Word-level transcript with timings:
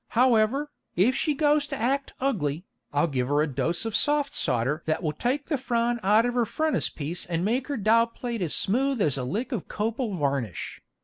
However, 0.17 0.71
if 0.95 1.15
she 1.15 1.35
goes 1.35 1.67
to 1.67 1.75
act 1.75 2.13
ugly, 2.19 2.65
I'll 2.91 3.05
give 3.05 3.27
her 3.27 3.43
a 3.43 3.53
dose 3.53 3.85
of 3.85 3.95
'soft 3.95 4.33
sawder' 4.33 4.81
that 4.87 5.03
will 5.03 5.11
take 5.13 5.45
the 5.45 5.59
frown 5.59 5.99
out 6.01 6.25
of 6.25 6.33
her 6.33 6.47
frontispiece 6.47 7.27
and 7.27 7.45
make 7.45 7.67
her 7.67 7.77
dial 7.77 8.07
plate 8.07 8.41
as 8.41 8.55
smooth 8.55 8.99
as 8.99 9.15
a 9.15 9.23
lick 9.23 9.51
of 9.51 9.67
copal 9.67 10.15
varnish. 10.15 10.81